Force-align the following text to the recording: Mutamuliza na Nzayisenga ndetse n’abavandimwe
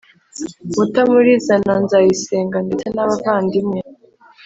Mutamuliza 0.75 1.53
na 1.65 1.75
Nzayisenga 1.83 2.57
ndetse 2.65 2.87
n’abavandimwe 2.91 3.79